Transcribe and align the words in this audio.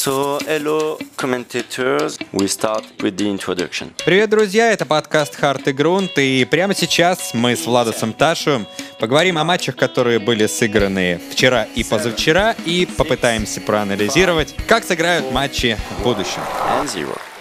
So, 0.00 0.38
hello, 0.46 0.96
commentators. 1.16 2.18
We 2.32 2.46
start 2.46 2.84
with 3.00 3.16
the 3.16 3.28
introduction. 3.28 3.90
Привет, 4.06 4.30
друзья! 4.30 4.70
Это 4.70 4.86
подкаст 4.86 5.34
«Харт 5.34 5.66
и 5.66 5.72
Грунт», 5.72 6.16
и 6.18 6.44
прямо 6.44 6.72
сейчас 6.72 7.34
мы 7.34 7.56
с 7.56 7.66
Владосом 7.66 8.12
Ташу 8.12 8.64
поговорим 9.00 9.38
о 9.38 9.44
матчах, 9.44 9.74
которые 9.74 10.20
были 10.20 10.46
сыграны 10.46 11.20
вчера 11.32 11.64
и 11.74 11.82
позавчера, 11.82 12.54
и 12.64 12.86
попытаемся 12.86 13.60
проанализировать, 13.60 14.54
как 14.68 14.84
сыграют 14.84 15.32
матчи 15.32 15.76
в 15.98 16.04
будущем. 16.04 16.42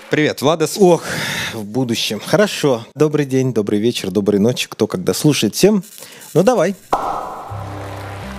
Привет, 0.10 0.42
Владос. 0.42 0.78
Ох, 0.80 1.04
в 1.54 1.64
будущем. 1.64 2.20
Хорошо. 2.26 2.88
Добрый 2.96 3.28
день, 3.28 3.54
добрый 3.54 3.78
вечер, 3.78 4.10
доброй 4.10 4.40
ночи, 4.40 4.68
кто 4.68 4.88
когда 4.88 5.14
слушает 5.14 5.54
всем. 5.54 5.84
Ну 6.34 6.42
давай. 6.42 6.74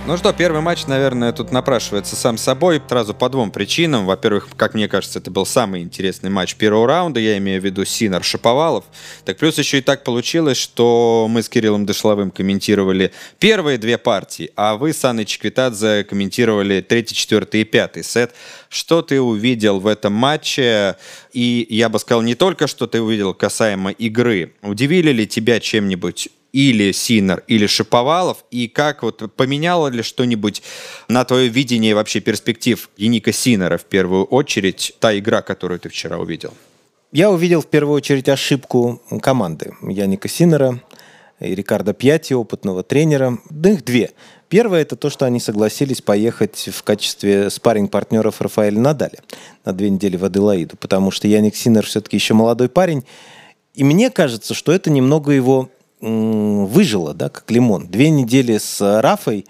Ну 0.09 0.17
что, 0.17 0.33
первый 0.33 0.61
матч, 0.61 0.87
наверное, 0.87 1.31
тут 1.31 1.51
напрашивается 1.51 2.15
сам 2.15 2.39
собой 2.39 2.81
сразу 2.89 3.13
по 3.13 3.29
двум 3.29 3.51
причинам. 3.51 4.07
Во-первых, 4.07 4.47
как 4.57 4.73
мне 4.73 4.87
кажется, 4.87 5.19
это 5.19 5.29
был 5.29 5.45
самый 5.45 5.83
интересный 5.83 6.31
матч 6.31 6.55
первого 6.55 6.87
раунда, 6.87 7.19
я 7.19 7.37
имею 7.37 7.61
в 7.61 7.63
виду 7.63 7.85
Синар 7.85 8.23
Шаповалов. 8.23 8.85
Так 9.23 9.37
плюс 9.37 9.59
еще 9.59 9.77
и 9.77 9.81
так 9.81 10.03
получилось, 10.03 10.57
что 10.57 11.27
мы 11.29 11.43
с 11.43 11.47
Кириллом 11.47 11.85
Дышловым 11.85 12.31
комментировали 12.31 13.11
первые 13.37 13.77
две 13.77 13.99
партии, 13.99 14.49
а 14.55 14.77
вы 14.77 14.93
с 14.93 15.05
Анной 15.05 15.25
Чеквитадзе 15.25 16.03
комментировали 16.05 16.81
третий, 16.81 17.13
четвертый 17.13 17.61
и 17.61 17.63
пятый 17.63 18.03
сет. 18.03 18.33
Что 18.67 19.03
ты 19.03 19.21
увидел 19.21 19.79
в 19.79 19.85
этом 19.85 20.13
матче? 20.13 20.95
И 21.33 21.67
я 21.69 21.87
бы 21.87 21.99
сказал, 21.99 22.23
не 22.23 22.33
только 22.33 22.65
что 22.65 22.87
ты 22.87 22.99
увидел 22.99 23.35
касаемо 23.35 23.91
игры. 23.91 24.53
Удивили 24.63 25.11
ли 25.11 25.27
тебя 25.27 25.59
чем-нибудь 25.59 26.29
или 26.53 26.91
Синер, 26.91 27.43
или 27.47 27.67
Шиповалов, 27.67 28.43
и 28.51 28.67
как 28.67 29.03
вот 29.03 29.33
поменяло 29.35 29.87
ли 29.87 30.01
что-нибудь 30.01 30.61
на 31.07 31.23
твое 31.25 31.47
видение 31.47 31.95
вообще 31.95 32.19
перспектив 32.19 32.89
Еника 32.97 33.31
Синера 33.31 33.77
в 33.77 33.85
первую 33.85 34.25
очередь, 34.25 34.95
та 34.99 35.17
игра, 35.17 35.41
которую 35.41 35.79
ты 35.79 35.89
вчера 35.89 36.17
увидел? 36.17 36.53
Я 37.11 37.31
увидел 37.31 37.61
в 37.61 37.67
первую 37.67 37.95
очередь 37.95 38.29
ошибку 38.29 39.01
команды 39.21 39.73
Яника 39.81 40.27
Синера 40.27 40.79
и 41.39 41.55
Рикардо 41.55 41.93
Пьяти, 41.93 42.35
опытного 42.35 42.83
тренера. 42.83 43.39
Да 43.49 43.71
их 43.71 43.83
две. 43.83 44.11
Первое– 44.47 44.81
это 44.83 44.95
то, 44.95 45.09
что 45.09 45.25
они 45.25 45.39
согласились 45.39 46.01
поехать 46.01 46.69
в 46.73 46.83
качестве 46.83 47.49
спарринг-партнеров 47.49 48.41
Рафаэля 48.41 48.79
Надаля 48.79 49.19
на 49.63 49.73
две 49.73 49.89
недели 49.89 50.17
в 50.17 50.25
Аделаиду, 50.25 50.75
потому 50.77 51.11
что 51.11 51.27
Яник 51.27 51.55
Синер 51.55 51.85
все-таки 51.85 52.17
еще 52.17 52.33
молодой 52.33 52.67
парень. 52.67 53.03
И 53.75 53.83
мне 53.83 54.09
кажется, 54.09 54.53
что 54.53 54.71
это 54.71 54.89
немного 54.89 55.31
его 55.31 55.69
м, 56.01 56.65
выжило, 56.65 57.13
да, 57.13 57.29
как 57.29 57.49
лимон. 57.51 57.87
Две 57.87 58.09
недели 58.09 58.57
с 58.57 59.01
Рафой 59.01 59.45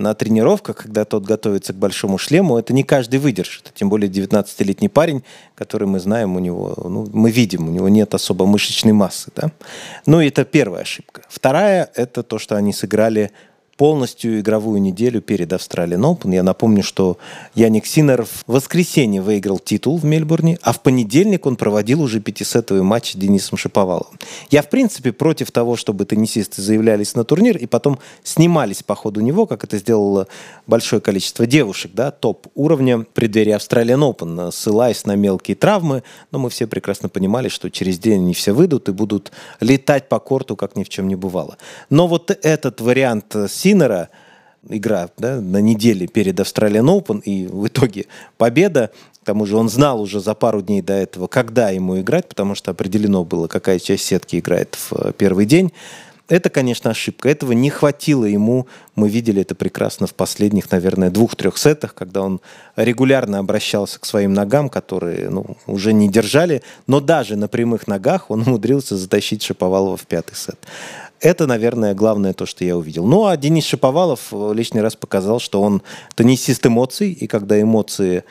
на 0.00 0.14
тренировках, 0.14 0.76
когда 0.76 1.04
тот 1.04 1.24
готовится 1.24 1.72
к 1.72 1.76
большому 1.76 2.18
шлему, 2.18 2.58
это 2.58 2.72
не 2.72 2.82
каждый 2.82 3.20
выдержит. 3.20 3.70
Тем 3.74 3.88
более 3.90 4.10
19-летний 4.10 4.88
парень, 4.88 5.22
который 5.54 5.86
мы 5.86 6.00
знаем, 6.00 6.36
у 6.36 6.38
него, 6.38 6.74
ну, 6.84 7.06
мы 7.12 7.30
видим, 7.30 7.68
у 7.68 7.70
него 7.70 7.88
нет 7.88 8.14
особо 8.14 8.46
мышечной 8.46 8.92
массы. 8.92 9.30
Да? 9.36 9.52
Ну, 10.06 10.20
это 10.20 10.44
первая 10.44 10.82
ошибка. 10.82 11.22
Вторая– 11.28 11.90
это 11.94 12.22
то, 12.22 12.38
что 12.38 12.56
они 12.56 12.72
сыграли 12.72 13.30
полностью 13.80 14.40
игровую 14.40 14.82
неделю 14.82 15.22
перед 15.22 15.50
Австралиан 15.54 16.04
Open. 16.04 16.34
Я 16.34 16.42
напомню, 16.42 16.82
что 16.82 17.16
Яник 17.54 17.86
Синер 17.86 18.26
в 18.26 18.42
воскресенье 18.46 19.22
выиграл 19.22 19.58
титул 19.58 19.96
в 19.96 20.04
Мельбурне, 20.04 20.58
а 20.60 20.74
в 20.74 20.82
понедельник 20.82 21.46
он 21.46 21.56
проводил 21.56 22.02
уже 22.02 22.20
пятисетовый 22.20 22.82
матч 22.82 23.12
с 23.12 23.16
Денисом 23.16 23.56
Шиповаловым. 23.56 24.18
Я, 24.50 24.60
в 24.60 24.68
принципе, 24.68 25.12
против 25.12 25.50
того, 25.50 25.76
чтобы 25.76 26.04
теннисисты 26.04 26.60
заявлялись 26.60 27.14
на 27.14 27.24
турнир 27.24 27.56
и 27.56 27.64
потом 27.64 27.98
снимались 28.22 28.82
по 28.82 28.94
ходу 28.94 29.22
него, 29.22 29.46
как 29.46 29.64
это 29.64 29.78
сделало 29.78 30.28
большое 30.66 31.00
количество 31.00 31.46
девушек, 31.46 31.92
да, 31.94 32.10
топ 32.10 32.48
уровня 32.54 32.98
в 32.98 33.04
преддверии 33.04 33.52
Австралиан 33.52 34.02
Open, 34.02 34.52
ссылаясь 34.52 35.06
на 35.06 35.16
мелкие 35.16 35.56
травмы, 35.56 36.02
но 36.32 36.38
мы 36.38 36.50
все 36.50 36.66
прекрасно 36.66 37.08
понимали, 37.08 37.48
что 37.48 37.70
через 37.70 37.98
день 37.98 38.24
они 38.24 38.34
все 38.34 38.52
выйдут 38.52 38.90
и 38.90 38.92
будут 38.92 39.32
летать 39.60 40.10
по 40.10 40.18
корту, 40.18 40.54
как 40.54 40.76
ни 40.76 40.84
в 40.84 40.90
чем 40.90 41.08
не 41.08 41.16
бывало. 41.16 41.56
Но 41.88 42.06
вот 42.06 42.30
этот 42.30 42.82
вариант 42.82 43.34
Синера, 43.48 43.69
игра 44.68 45.08
да, 45.16 45.40
на 45.40 45.60
неделе 45.60 46.06
перед 46.06 46.38
Австралиан 46.38 46.88
Open, 46.88 47.22
и 47.22 47.46
в 47.46 47.66
итоге 47.66 48.06
победа, 48.36 48.90
к 49.22 49.24
тому 49.24 49.46
же 49.46 49.56
он 49.56 49.68
знал 49.68 50.00
уже 50.00 50.20
за 50.20 50.34
пару 50.34 50.62
дней 50.62 50.82
до 50.82 50.94
этого, 50.94 51.26
когда 51.26 51.70
ему 51.70 52.00
играть, 52.00 52.28
потому 52.28 52.54
что 52.54 52.70
определено 52.70 53.24
было, 53.24 53.48
какая 53.48 53.78
часть 53.78 54.04
сетки 54.04 54.38
играет 54.38 54.74
в 54.74 54.92
э, 54.92 55.12
первый 55.16 55.46
день. 55.46 55.72
Это, 56.30 56.48
конечно, 56.48 56.90
ошибка. 56.90 57.28
Этого 57.28 57.50
не 57.50 57.70
хватило 57.70 58.24
ему. 58.24 58.68
Мы 58.94 59.08
видели 59.08 59.42
это 59.42 59.56
прекрасно 59.56 60.06
в 60.06 60.14
последних, 60.14 60.70
наверное, 60.70 61.10
двух-трех 61.10 61.58
сетах, 61.58 61.92
когда 61.92 62.22
он 62.22 62.40
регулярно 62.76 63.40
обращался 63.40 63.98
к 63.98 64.06
своим 64.06 64.32
ногам, 64.32 64.68
которые 64.68 65.28
ну, 65.28 65.56
уже 65.66 65.92
не 65.92 66.08
держали. 66.08 66.62
Но 66.86 67.00
даже 67.00 67.34
на 67.34 67.48
прямых 67.48 67.88
ногах 67.88 68.30
он 68.30 68.42
умудрился 68.42 68.96
затащить 68.96 69.42
Шаповалова 69.42 69.96
в 69.96 70.06
пятый 70.06 70.36
сет. 70.36 70.56
Это, 71.20 71.46
наверное, 71.46 71.94
главное 71.94 72.32
то, 72.32 72.46
что 72.46 72.64
я 72.64 72.76
увидел. 72.76 73.06
Ну, 73.06 73.26
а 73.26 73.36
Денис 73.36 73.64
Шаповалов 73.64 74.28
э, 74.32 74.52
лишний 74.54 74.80
раз 74.80 74.96
показал, 74.96 75.38
что 75.38 75.60
он 75.60 75.82
теннисист 76.14 76.66
эмоций, 76.66 77.12
и 77.12 77.26
когда 77.26 77.60
эмоции 77.60 78.24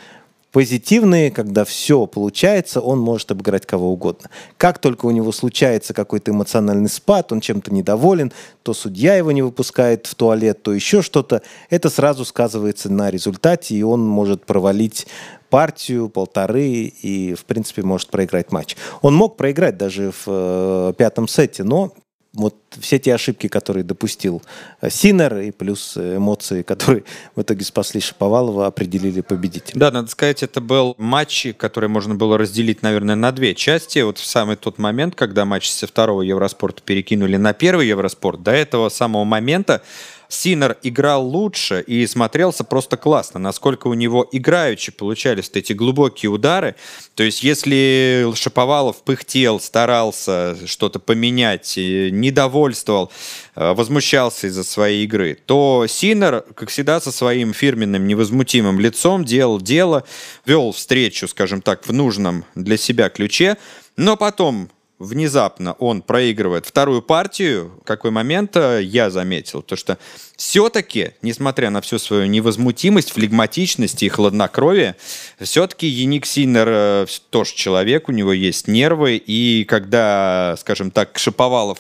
позитивные, 0.52 1.30
когда 1.30 1.64
все 1.64 2.08
получается, 2.08 2.82
он 2.82 3.00
может 3.00 3.30
обыграть 3.32 3.68
кого 3.68 3.92
угодно. 3.92 4.32
Как 4.58 4.80
только 4.80 5.06
у 5.06 5.12
него 5.12 5.32
случается 5.32 5.94
какой-то 5.94 6.32
эмоциональный 6.32 6.90
спад, 6.90 7.32
он 7.32 7.42
чем-то 7.42 7.72
недоволен, 7.72 8.32
то 8.64 8.74
судья 8.74 9.16
его 9.16 9.32
не 9.32 9.44
выпускает 9.44 10.08
в 10.08 10.16
туалет, 10.16 10.64
то 10.64 10.74
еще 10.74 11.04
что-то, 11.04 11.44
это 11.70 11.92
сразу 11.92 12.26
сказывается 12.26 12.92
на 12.92 13.12
результате, 13.12 13.76
и 13.76 13.84
он 13.84 14.02
может 14.08 14.46
провалить 14.46 15.06
партию, 15.52 16.10
полторы, 16.10 16.66
и, 16.66 17.36
в 17.36 17.46
принципе, 17.46 17.84
может 17.84 18.10
проиграть 18.10 18.52
матч. 18.52 18.76
Он 19.02 19.16
мог 19.16 19.38
проиграть 19.38 19.78
даже 19.78 20.12
в 20.12 20.24
э, 20.28 20.94
пятом 20.98 21.28
сете, 21.28 21.64
но 21.64 21.94
вот 22.34 22.56
все 22.80 23.00
те 23.00 23.16
ошибки, 23.16 23.48
которые 23.48 23.84
допустил 23.84 24.42
э, 24.82 24.90
Синер, 24.90 25.38
и 25.40 25.52
плюс 25.52 25.98
эмоции, 25.98 26.62
которые 26.62 27.04
в 27.36 27.42
итоге 27.42 27.66
спасли 27.66 28.02
Шаповалова, 28.02 28.68
определили 28.68 29.22
победителя. 29.22 29.80
Да, 29.80 29.92
надо 29.92 30.10
сказать, 30.10 30.44
это 30.44 30.62
был 30.62 30.96
матч, 30.98 31.48
который 31.58 31.90
можно 31.90 32.16
было 32.16 32.38
разделить, 32.38 32.84
наверное, 32.84 33.16
на 33.16 33.32
две 33.32 33.56
части. 33.56 34.00
Вот 34.00 34.20
в 34.20 34.26
самый 34.26 34.56
тот 34.56 34.78
момент, 34.78 35.16
когда 35.16 35.46
матч 35.46 35.70
со 35.70 35.88
второго 35.88 36.22
Евроспорта 36.22 36.82
перекинули 36.84 37.38
на 37.38 37.54
первый 37.54 37.88
Евроспорт, 37.88 38.44
до 38.44 38.52
этого 38.52 38.90
самого 38.90 39.24
момента 39.24 39.82
Синер 40.30 40.78
играл 40.84 41.28
лучше 41.28 41.84
и 41.86 42.06
смотрелся 42.06 42.64
просто 42.64 42.98
классно, 42.98 43.40
насколько 43.40 43.88
у 43.88 43.96
него 43.96 44.28
играючи 44.32 44.92
получались 44.92 45.50
эти 45.54 45.74
глубокие 45.74 46.30
удары. 46.30 46.76
То 47.16 47.24
есть 47.24 47.42
если 47.44 48.32
Шаповалов 48.36 49.02
пыхтел, 49.04 49.60
старался 49.60 50.56
что-то 50.68 51.00
поменять, 51.00 51.74
недовольствовал, 51.78 53.12
э, 53.56 53.74
возмущался 53.74 54.48
из-за 54.48 54.64
своей 54.64 55.04
игры, 55.04 55.36
то 55.48 55.88
Синер, 55.88 56.46
как 56.54 56.70
всегда, 56.70 57.02
со 57.02 57.12
своим 57.12 57.52
фирменным 57.52 58.08
невозмутимым 58.08 58.80
лицом 58.80 59.26
делал 59.26 59.60
дело, 59.60 60.04
вел 60.46 60.72
встречу, 60.72 61.28
скажем 61.28 61.64
так, 61.64 61.88
в 61.88 61.92
нужном 61.92 62.46
для 62.54 62.78
себя 62.78 63.10
ключе, 63.10 63.58
но 63.98 64.16
потом 64.16 64.70
внезапно 65.00 65.74
он 65.74 66.02
проигрывает 66.02 66.66
вторую 66.66 67.02
партию, 67.02 67.82
какой 67.86 68.12
момент 68.12 68.56
э, 68.58 68.82
я 68.84 69.10
заметил, 69.10 69.62
то 69.62 69.78
что 69.78 69.98
все-таки, 70.36 71.12
несмотря 71.22 71.70
на 71.70 71.82
всю 71.82 72.00
свою 72.00 72.26
невозмутимость, 72.26 73.12
флегматичность 73.12 74.04
и 74.04 74.10
хладнокровие, 74.10 74.98
все-таки 75.40 75.88
Яник 75.88 76.26
Синер 76.26 76.68
э, 76.70 77.06
тоже 77.30 77.56
человек, 77.56 78.10
у 78.10 78.12
него 78.12 78.34
есть 78.34 78.68
нервы, 78.68 79.16
и 79.16 79.64
когда, 79.64 80.56
скажем 80.60 80.92
так, 80.92 81.18
Шаповалов 81.18 81.80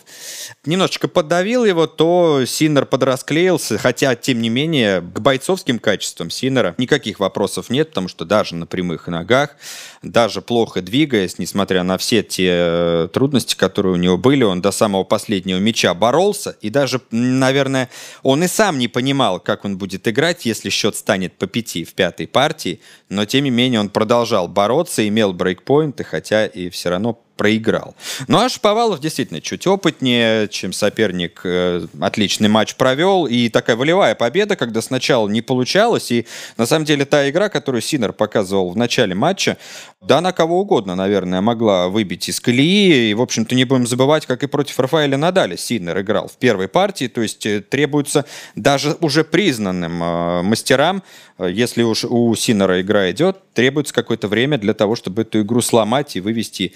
немножечко 0.66 1.10
подавил 1.10 1.66
его, 1.66 1.88
то 1.88 2.44
Синер 2.46 2.86
подрасклеился, 2.86 3.78
хотя, 3.78 4.16
тем 4.16 4.42
не 4.42 4.50
менее, 4.50 5.02
к 5.02 5.20
бойцовским 5.20 5.80
качествам 5.80 6.30
Синера 6.30 6.74
никаких 6.78 7.20
вопросов 7.20 7.70
нет, 7.70 7.90
потому 7.90 8.08
что 8.08 8.24
даже 8.24 8.56
на 8.56 8.66
прямых 8.66 9.08
ногах, 9.08 9.58
даже 10.02 10.42
плохо 10.42 10.82
двигаясь, 10.82 11.38
несмотря 11.38 11.84
на 11.84 11.98
все 11.98 12.24
те 12.24 12.48
э, 12.50 13.09
трудности, 13.10 13.56
которые 13.56 13.94
у 13.94 13.98
него 13.98 14.18
были, 14.18 14.44
он 14.44 14.62
до 14.62 14.72
самого 14.72 15.04
последнего 15.04 15.58
мяча 15.58 15.94
боролся, 15.94 16.56
и 16.62 16.70
даже, 16.70 17.02
наверное, 17.12 17.90
он 18.24 18.44
и 18.44 18.48
сам 18.48 18.78
не 18.78 18.88
понимал, 18.88 19.40
как 19.40 19.66
он 19.66 19.78
будет 19.78 20.08
играть, 20.08 20.46
если 20.46 20.70
счет 20.70 20.96
станет 20.96 21.34
по 21.34 21.48
пяти 21.48 21.84
в 21.84 21.94
пятой 21.94 22.28
партии, 22.28 22.80
но 23.10 23.26
тем 23.26 23.44
не 23.44 23.50
менее 23.50 23.80
он 23.80 23.90
продолжал 23.90 24.48
бороться, 24.48 25.08
имел 25.08 25.34
брейкпоинты, 25.34 26.04
хотя 26.04 26.46
и 26.46 26.70
все 26.70 26.90
равно 26.90 27.20
проиграл. 27.40 27.96
Ну 28.28 28.38
а 28.38 28.50
Шповалов 28.50 29.00
действительно 29.00 29.40
чуть 29.40 29.66
опытнее, 29.66 30.50
чем 30.50 30.74
соперник. 30.74 31.40
Э, 31.46 31.88
отличный 32.02 32.50
матч 32.50 32.76
провел. 32.76 33.28
И 33.28 33.48
такая 33.48 33.78
волевая 33.78 34.14
победа, 34.14 34.58
когда 34.58 34.82
сначала 34.82 35.30
не 35.30 35.42
получалось. 35.42 36.12
И 36.12 36.28
на 36.58 36.66
самом 36.66 36.84
деле 36.84 37.06
та 37.06 37.30
игра, 37.30 37.48
которую 37.48 37.82
Синер 37.82 38.12
показывал 38.12 38.72
в 38.72 38.76
начале 38.76 39.16
матча, 39.16 39.56
да, 40.02 40.20
на 40.20 40.34
кого 40.34 40.60
угодно, 40.60 40.96
наверное, 40.96 41.40
могла 41.40 41.88
выбить 41.88 42.28
из 42.28 42.42
колеи. 42.42 43.12
И, 43.12 43.14
в 43.14 43.22
общем-то, 43.22 43.56
не 43.56 43.64
будем 43.64 43.88
забывать, 43.88 44.26
как 44.26 44.44
и 44.44 44.48
против 44.48 44.78
Рафаэля 44.78 45.16
Надаля 45.18 45.56
Синер 45.56 46.02
играл 46.02 46.28
в 46.28 46.38
первой 46.38 46.68
партии. 46.68 47.08
То 47.08 47.22
есть 47.22 47.46
э, 47.46 47.62
требуется 47.62 48.26
даже 48.56 48.98
уже 49.00 49.24
признанным 49.24 50.04
э, 50.04 50.42
мастерам, 50.42 51.04
э, 51.38 51.50
если 51.50 51.84
уж 51.84 52.04
у 52.04 52.36
Синера 52.36 52.82
игра 52.82 53.10
идет, 53.12 53.38
требуется 53.54 53.94
какое-то 53.94 54.28
время 54.28 54.58
для 54.58 54.74
того, 54.74 54.98
чтобы 54.98 55.22
эту 55.22 55.42
игру 55.42 55.62
сломать 55.62 56.18
и 56.18 56.20
вывести 56.20 56.74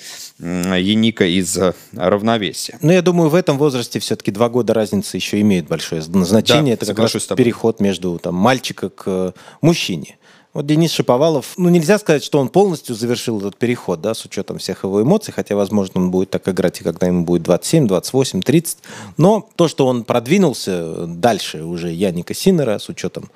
Яника 0.78 1.26
из 1.26 1.58
э, 1.58 1.74
равновесия. 1.94 2.78
Ну, 2.82 2.92
я 2.92 3.02
думаю, 3.02 3.30
в 3.30 3.36
этом 3.36 3.58
возрасте 3.58 4.00
все-таки 4.00 4.32
два 4.32 4.50
года 4.50 4.74
разницы 4.74 5.18
еще 5.18 5.40
имеет 5.42 5.68
большое 5.68 6.02
значение. 6.02 6.76
Да, 6.76 6.86
Это 6.86 6.94
как 6.94 7.00
раз 7.00 7.12
переход 7.36 7.80
между 7.80 8.20
там, 8.20 8.36
мальчика 8.36 8.90
к 8.90 9.04
э, 9.06 9.32
мужчине. 9.62 10.18
Вот 10.54 10.68
Денис 10.68 10.92
Шаповалов, 10.92 11.54
ну 11.58 11.70
нельзя 11.70 11.98
сказать, 11.98 12.24
что 12.24 12.40
он 12.40 12.48
полностью 12.48 12.94
завершил 12.94 13.40
этот 13.40 13.58
переход, 13.58 14.02
да, 14.02 14.14
с 14.14 14.24
учетом 14.24 14.60
всех 14.60 14.84
его 14.84 15.02
эмоций, 15.02 15.34
хотя, 15.34 15.56
возможно, 15.56 16.00
он 16.00 16.12
будет 16.12 16.30
так 16.30 16.48
играть, 16.48 16.80
и 16.80 16.84
когда 16.84 17.08
ему 17.08 17.26
будет 17.26 17.42
27, 17.42 17.88
28, 17.88 18.42
30. 18.42 18.78
Но 19.18 19.50
то, 19.56 19.68
что 19.68 19.88
он 19.88 20.04
продвинулся 20.04 21.08
дальше 21.08 21.64
уже 21.64 21.90
Яника 21.90 22.36
Синера, 22.36 22.78
с 22.78 22.88
учетом 22.88 23.32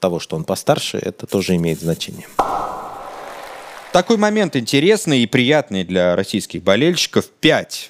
того, 0.00 0.18
что 0.18 0.34
он 0.34 0.44
постарше, 0.44 0.96
это 0.96 1.26
тоже 1.26 1.56
имеет 1.56 1.80
значение. 1.80 2.26
Такой 3.92 4.16
момент 4.16 4.56
интересный 4.56 5.20
и 5.20 5.26
приятный 5.26 5.84
для 5.84 6.16
российских 6.16 6.62
болельщиков. 6.62 7.28
Пять 7.28 7.88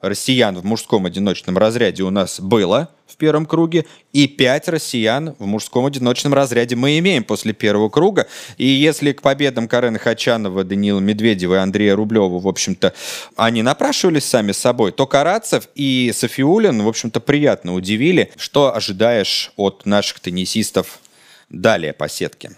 россиян 0.00 0.56
в 0.56 0.64
мужском 0.64 1.04
одиночном 1.04 1.58
разряде 1.58 2.04
у 2.04 2.10
нас 2.10 2.40
было 2.40 2.88
в 3.06 3.18
первом 3.18 3.44
круге, 3.44 3.84
и 4.14 4.26
пять 4.26 4.66
россиян 4.68 5.36
в 5.38 5.44
мужском 5.44 5.84
одиночном 5.84 6.32
разряде 6.32 6.74
мы 6.74 6.98
имеем 6.98 7.22
после 7.22 7.52
первого 7.52 7.90
круга. 7.90 8.28
И 8.56 8.66
если 8.66 9.12
к 9.12 9.20
победам 9.20 9.68
Карена 9.68 9.98
Хачанова, 9.98 10.64
Даниила 10.64 11.00
Медведева 11.00 11.56
и 11.56 11.58
Андрея 11.58 11.96
Рублева, 11.96 12.38
в 12.38 12.48
общем-то, 12.48 12.94
они 13.36 13.62
напрашивались 13.62 14.24
сами 14.24 14.52
собой, 14.52 14.90
то 14.90 15.06
Карацев 15.06 15.68
и 15.74 16.12
Софиулин, 16.14 16.82
в 16.82 16.88
общем-то, 16.88 17.20
приятно 17.20 17.74
удивили. 17.74 18.32
Что 18.38 18.74
ожидаешь 18.74 19.52
от 19.56 19.84
наших 19.84 20.20
теннисистов 20.20 21.00
далее 21.50 21.92
по 21.92 22.08
сетке? 22.08 22.52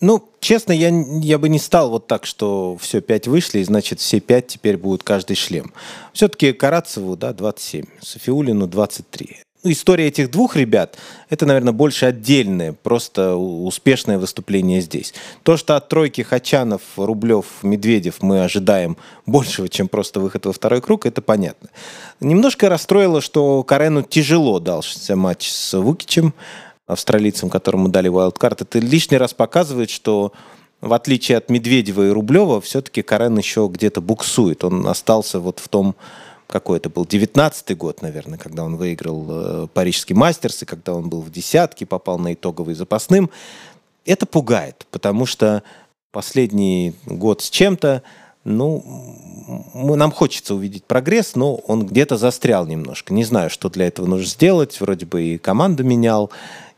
Ну, 0.00 0.28
честно, 0.40 0.72
я, 0.72 0.90
я 0.90 1.38
бы 1.38 1.48
не 1.48 1.58
стал 1.58 1.90
вот 1.90 2.06
так, 2.06 2.26
что 2.26 2.76
все, 2.78 3.00
пять 3.00 3.26
вышли, 3.26 3.60
и 3.60 3.64
значит, 3.64 3.98
все 3.98 4.20
пять 4.20 4.46
теперь 4.46 4.76
будут 4.76 5.02
каждый 5.02 5.36
шлем. 5.36 5.72
Все-таки 6.12 6.52
Карацеву, 6.52 7.16
да, 7.16 7.32
27, 7.32 7.86
Софиулину 8.02 8.66
23. 8.66 9.38
Ну, 9.66 9.72
история 9.72 10.06
этих 10.06 10.30
двух 10.30 10.54
ребят, 10.54 10.96
это, 11.30 11.46
наверное, 11.46 11.72
больше 11.72 12.06
отдельное, 12.06 12.72
просто 12.72 13.34
успешное 13.34 14.18
выступление 14.18 14.80
здесь. 14.80 15.12
То, 15.42 15.56
что 15.56 15.74
от 15.76 15.88
тройки 15.88 16.20
Хачанов, 16.20 16.82
Рублев, 16.96 17.46
Медведев 17.62 18.22
мы 18.22 18.44
ожидаем 18.44 18.96
большего, 19.24 19.68
чем 19.68 19.88
просто 19.88 20.20
выход 20.20 20.46
во 20.46 20.52
второй 20.52 20.82
круг, 20.82 21.06
это 21.06 21.20
понятно. 21.20 21.70
Немножко 22.20 22.68
расстроило, 22.68 23.20
что 23.20 23.64
Карену 23.64 24.02
тяжело 24.02 24.60
дался 24.60 25.16
матч 25.16 25.50
с 25.50 25.76
Вукичем, 25.76 26.34
австралийцам, 26.86 27.50
которому 27.50 27.88
дали 27.88 28.08
вайлдкарт, 28.08 28.62
это 28.62 28.78
лишний 28.78 29.18
раз 29.18 29.34
показывает, 29.34 29.90
что 29.90 30.32
в 30.80 30.92
отличие 30.92 31.38
от 31.38 31.50
Медведева 31.50 32.06
и 32.06 32.10
Рублева, 32.10 32.60
все-таки 32.60 33.02
Карен 33.02 33.36
еще 33.38 33.68
где-то 33.72 34.00
буксует. 34.00 34.62
Он 34.62 34.86
остался 34.86 35.40
вот 35.40 35.58
в 35.58 35.68
том, 35.68 35.96
какой 36.46 36.78
это 36.78 36.88
был, 36.88 37.04
19-й 37.04 37.74
год, 37.74 38.02
наверное, 38.02 38.38
когда 38.38 38.64
он 38.64 38.76
выиграл 38.76 39.26
э, 39.28 39.66
парижский 39.72 40.14
мастерс, 40.14 40.62
и 40.62 40.66
когда 40.66 40.94
он 40.94 41.08
был 41.08 41.22
в 41.22 41.30
десятке, 41.30 41.86
попал 41.86 42.18
на 42.18 42.34
итоговый 42.34 42.74
запасным. 42.74 43.30
Это 44.04 44.26
пугает, 44.26 44.86
потому 44.92 45.26
что 45.26 45.64
последний 46.12 46.94
год 47.04 47.42
с 47.42 47.50
чем-то, 47.50 48.02
ну, 48.44 48.84
мы, 49.74 49.96
нам 49.96 50.12
хочется 50.12 50.54
увидеть 50.54 50.84
прогресс, 50.84 51.34
но 51.34 51.56
он 51.56 51.84
где-то 51.84 52.16
застрял 52.16 52.64
немножко. 52.64 53.12
Не 53.12 53.24
знаю, 53.24 53.50
что 53.50 53.68
для 53.68 53.88
этого 53.88 54.06
нужно 54.06 54.26
сделать. 54.26 54.80
Вроде 54.80 55.04
бы 55.04 55.22
и 55.22 55.38
команду 55.38 55.82
менял 55.82 56.30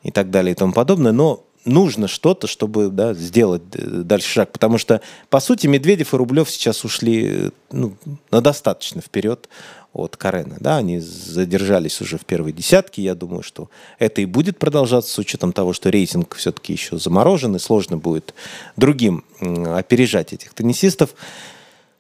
и 0.03 0.11
так 0.11 0.31
далее 0.31 0.53
и 0.53 0.55
тому 0.55 0.73
подобное, 0.73 1.13
но 1.13 1.45
нужно 1.65 2.09
что-то, 2.09 2.47
чтобы 2.47 2.89
да, 2.89 3.15
сделать 3.15 3.63
э, 3.75 3.81
дальше 3.83 4.29
шаг. 4.29 4.53
Потому 4.53 4.79
что, 4.79 5.01
по 5.29 5.41
сути, 5.41 5.67
Медведев 5.67 6.15
и 6.15 6.17
Рублев 6.17 6.51
сейчас 6.51 6.85
ушли 6.85 7.27
э, 7.27 7.51
ну, 7.71 7.97
на 8.31 8.41
достаточно 8.41 9.01
вперед 9.01 9.49
от 9.93 10.17
Карена. 10.17 10.57
Да, 10.61 10.79
они 10.79 11.01
задержались 11.01 12.01
уже 12.01 12.19
в 12.19 12.25
первой 12.25 12.53
десятке. 12.53 13.03
Я 13.03 13.15
думаю, 13.15 13.43
что 13.43 13.69
это 13.99 14.21
и 14.21 14.27
будет 14.27 14.59
продолжаться 14.59 15.13
с 15.13 15.19
учетом 15.19 15.53
того, 15.53 15.73
что 15.73 15.91
рейтинг 15.91 16.35
все-таки 16.37 16.73
еще 16.73 16.99
заморожен, 16.99 17.57
и 17.57 17.59
сложно 17.59 17.97
будет 17.97 18.35
другим 18.77 19.25
опережать 19.41 20.33
этих 20.33 20.55
теннисистов. 20.55 21.15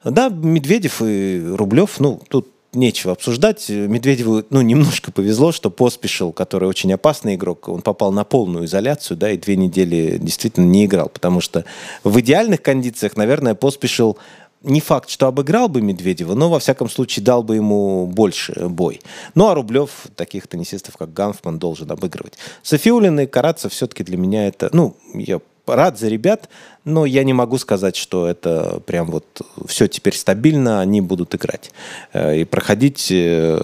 Да, 0.05 0.29
Медведев 0.29 1.03
и 1.03 1.43
Рублев, 1.45 1.99
ну, 1.99 2.23
тут 2.29 2.49
нечего 2.73 3.13
обсуждать. 3.13 3.69
Медведеву, 3.69 4.45
ну, 4.51 4.61
немножко 4.61 5.11
повезло, 5.11 5.53
что 5.53 5.71
Поспешил, 5.71 6.33
который 6.33 6.69
очень 6.69 6.93
опасный 6.93 7.35
игрок, 7.35 7.69
он 7.69 7.83
попал 7.83 8.13
на 8.13 8.25
полную 8.25 8.67
изоляцию, 8.67 9.17
да, 9.17 9.31
и 9.31 9.39
две 9.39 9.57
недели 9.57 10.19
действительно 10.19 10.67
не 10.67 10.85
играл, 10.85 11.09
потому 11.09 11.41
что 11.41 11.65
в 12.05 12.21
идеальных 12.21 12.63
кондициях, 12.63 13.17
наверное, 13.17 13.55
Поспешил 13.55 14.19
не 14.63 14.81
факт, 14.81 15.09
что 15.09 15.27
обыграл 15.29 15.69
бы 15.69 15.81
Медведева, 15.81 16.35
но, 16.35 16.51
во 16.51 16.59
всяком 16.59 16.89
случае, 16.91 17.25
дал 17.25 17.43
бы 17.43 17.57
ему 17.57 18.07
больше 18.07 18.69
бой. 18.69 19.01
Ну, 19.35 19.49
а 19.49 19.55
Рублев 19.55 20.09
таких 20.17 20.49
теннисистов, 20.49 20.97
как 20.97 21.13
Ганфман, 21.13 21.59
должен 21.59 21.91
обыгрывать. 21.91 22.35
Софиулин 22.63 23.21
и 23.21 23.27
Карацев 23.27 23.73
все-таки 23.73 24.03
для 24.03 24.17
меня 24.17 24.49
это... 24.49 24.69
Ну, 24.73 24.97
я 25.15 25.41
рад 25.69 25.99
за 25.99 26.09
ребят, 26.09 26.49
но 26.85 27.05
я 27.07 27.25
не 27.25 27.33
могу 27.33 27.59
сказать, 27.59 27.97
что 27.97 28.27
это 28.27 28.81
прям 28.87 29.11
вот 29.11 29.43
все 29.67 29.89
теперь 29.89 30.15
стабильно, 30.15 30.81
они 30.81 31.01
будут 31.01 31.35
играть 31.35 31.71
э, 32.13 32.39
и 32.41 32.45
проходить 32.45 33.09
э, 33.11 33.61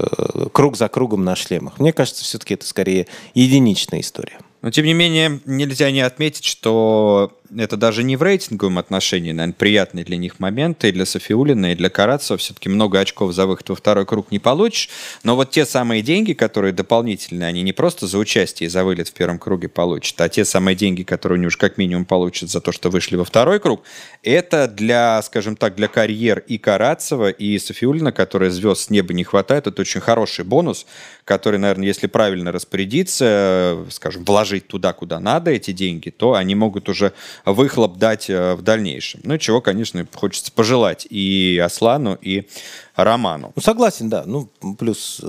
круг 0.52 0.76
за 0.76 0.88
кругом 0.88 1.24
на 1.24 1.36
шлемах. 1.36 1.78
Мне 1.78 1.92
кажется, 1.92 2.24
все-таки 2.24 2.54
это 2.54 2.66
скорее 2.66 3.06
единичная 3.34 4.00
история. 4.00 4.38
Но, 4.62 4.70
тем 4.70 4.86
не 4.86 4.94
менее, 4.94 5.40
нельзя 5.44 5.90
не 5.90 6.00
отметить, 6.00 6.46
что 6.46 7.38
это 7.56 7.76
даже 7.76 8.02
не 8.02 8.16
в 8.16 8.22
рейтинговом 8.22 8.78
отношении, 8.78 9.32
наверное, 9.32 9.54
приятный 9.54 10.04
для 10.04 10.16
них 10.16 10.40
момент, 10.40 10.84
и 10.84 10.92
для 10.92 11.04
Софиулина, 11.04 11.72
и 11.72 11.74
для 11.74 11.90
Карацева. 11.90 12.38
Все-таки 12.38 12.68
много 12.68 12.98
очков 12.98 13.32
за 13.32 13.46
выход 13.46 13.68
во 13.68 13.74
второй 13.76 14.06
круг 14.06 14.30
не 14.30 14.38
получишь. 14.38 14.88
Но 15.22 15.36
вот 15.36 15.50
те 15.50 15.66
самые 15.66 16.02
деньги, 16.02 16.32
которые 16.32 16.72
дополнительные, 16.72 17.48
они 17.48 17.62
не 17.62 17.72
просто 17.72 18.06
за 18.06 18.18
участие 18.18 18.66
и 18.66 18.70
за 18.70 18.84
вылет 18.84 19.08
в 19.08 19.12
первом 19.12 19.38
круге 19.38 19.68
получат, 19.68 20.20
а 20.20 20.28
те 20.28 20.44
самые 20.44 20.74
деньги, 20.74 21.02
которые 21.02 21.36
они 21.36 21.46
уж 21.46 21.56
как 21.56 21.76
минимум 21.76 22.06
получат 22.06 22.50
за 22.50 22.60
то, 22.60 22.72
что 22.72 22.88
вышли 22.88 23.16
во 23.16 23.24
второй 23.24 23.60
круг, 23.60 23.82
это 24.22 24.66
для, 24.66 25.20
скажем 25.22 25.56
так, 25.56 25.74
для 25.74 25.88
карьер 25.88 26.38
и 26.46 26.58
Карацева, 26.58 27.30
и 27.30 27.58
Софиулина, 27.58 28.12
которые 28.12 28.50
звезд 28.50 28.82
с 28.82 28.90
неба 28.90 29.12
не 29.12 29.24
хватает. 29.24 29.66
Это 29.66 29.82
очень 29.82 30.00
хороший 30.00 30.44
бонус, 30.44 30.86
который, 31.24 31.58
наверное, 31.58 31.86
если 31.86 32.06
правильно 32.06 32.52
распорядиться, 32.52 33.84
скажем, 33.90 34.24
вложить 34.24 34.66
туда, 34.66 34.92
куда 34.92 35.20
надо 35.20 35.50
эти 35.50 35.72
деньги, 35.72 36.10
то 36.10 36.34
они 36.34 36.54
могут 36.54 36.88
уже 36.88 37.12
выхлоп 37.44 37.96
дать 37.96 38.28
э, 38.30 38.54
в 38.54 38.62
дальнейшем. 38.62 39.20
Ну, 39.24 39.38
чего, 39.38 39.60
конечно, 39.60 40.06
хочется 40.14 40.52
пожелать 40.52 41.06
и 41.08 41.60
Аслану, 41.64 42.18
и 42.20 42.48
Роману. 42.96 43.52
Ну, 43.56 43.62
согласен, 43.62 44.08
да. 44.08 44.24
Ну, 44.26 44.48
плюс 44.78 45.20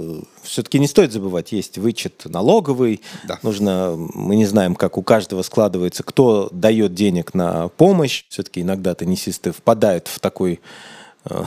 все-таки 0.43 0.79
не 0.79 0.87
стоит 0.87 1.11
забывать, 1.11 1.51
есть 1.51 1.77
вычет 1.77 2.23
налоговый. 2.25 3.01
Да. 3.27 3.39
Нужно, 3.41 3.95
мы 3.97 4.35
не 4.35 4.45
знаем, 4.45 4.75
как 4.75 4.97
у 4.97 5.01
каждого 5.01 5.41
складывается, 5.41 6.03
кто 6.03 6.49
дает 6.51 6.93
денег 6.93 7.33
на 7.33 7.69
помощь. 7.69 8.25
Все-таки 8.29 8.61
иногда 8.61 8.93
теннисисты 8.93 9.51
впадают 9.51 10.07
в 10.07 10.19
такой 10.19 10.53
э, 10.53 10.94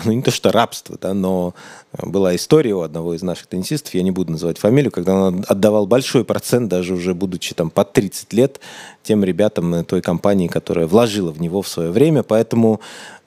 ну, 0.05 0.13
не 0.13 0.23
то 0.23 0.31
что 0.31 0.51
рабство, 0.51 0.99
да, 1.01 1.15
но 1.15 1.55
была 2.03 2.35
история 2.35 2.75
у 2.75 2.81
одного 2.81 3.15
из 3.15 3.23
наших 3.23 3.47
теннисистов, 3.47 3.95
я 3.95 4.03
не 4.03 4.11
буду 4.11 4.33
называть 4.33 4.59
фамилию, 4.59 4.91
когда 4.91 5.15
он 5.15 5.45
отдавал 5.47 5.87
большой 5.87 6.25
процент, 6.25 6.69
даже 6.69 6.95
уже 6.95 7.15
будучи 7.15 7.55
там 7.55 7.71
под 7.71 7.93
30 7.93 8.33
лет, 8.33 8.61
тем 9.03 9.25
ребятам 9.25 9.75
э, 9.75 9.85
той 9.85 10.03
компании, 10.03 10.49
которая 10.49 10.87
вложила 10.87 11.31
в 11.31 11.41
него 11.41 11.63
в 11.63 11.69
свое 11.69 11.91
время. 11.91 12.23
Поэтому 12.23 12.81